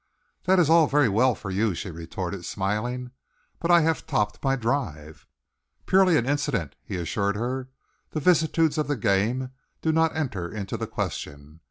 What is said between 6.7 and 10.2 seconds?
he assured her. "The vicissitudes of the game do not